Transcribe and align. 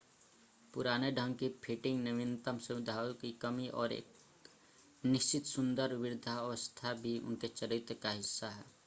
पुराने 0.73 1.11
ढंग 1.11 1.35
की 1.35 1.49
फिटिंग 1.63 2.01
नवीनतम 2.03 2.57
सुविधाओं 2.59 3.13
की 3.13 3.31
कमी 3.41 3.67
और 3.75 3.91
एक 3.91 4.05
निश्चित 5.03 5.45
सुंदर 5.45 5.93
वृद्धावस्था 5.95 6.93
भी 6.93 7.17
उनके 7.19 7.47
चरित्र 7.47 7.93
का 7.93 8.11
हिस्सा 8.11 8.49
है 8.49 8.65